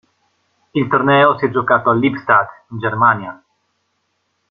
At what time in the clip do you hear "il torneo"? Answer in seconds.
0.73-1.37